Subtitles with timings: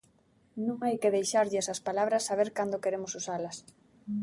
[0.65, 3.57] Non hai que deixarlles ás palabras saber cando queremos usalas.